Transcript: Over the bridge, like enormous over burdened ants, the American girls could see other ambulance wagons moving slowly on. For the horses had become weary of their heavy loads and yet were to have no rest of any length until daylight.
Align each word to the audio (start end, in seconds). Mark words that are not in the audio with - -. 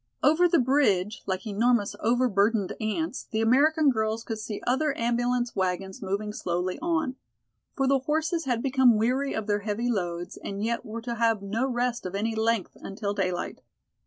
Over 0.23 0.47
the 0.47 0.57
bridge, 0.57 1.21
like 1.27 1.45
enormous 1.45 1.95
over 1.99 2.27
burdened 2.27 2.73
ants, 2.81 3.27
the 3.29 3.39
American 3.39 3.91
girls 3.91 4.23
could 4.23 4.39
see 4.39 4.59
other 4.65 4.97
ambulance 4.97 5.55
wagons 5.55 6.01
moving 6.01 6.33
slowly 6.33 6.79
on. 6.81 7.17
For 7.75 7.85
the 7.85 7.99
horses 7.99 8.45
had 8.45 8.63
become 8.63 8.97
weary 8.97 9.33
of 9.35 9.45
their 9.45 9.59
heavy 9.59 9.91
loads 9.91 10.37
and 10.37 10.63
yet 10.63 10.83
were 10.83 11.01
to 11.01 11.13
have 11.13 11.43
no 11.43 11.67
rest 11.67 12.07
of 12.07 12.15
any 12.15 12.33
length 12.33 12.75
until 12.77 13.13
daylight. 13.13 13.61